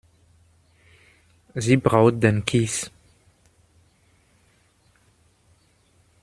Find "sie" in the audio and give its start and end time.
1.53-1.77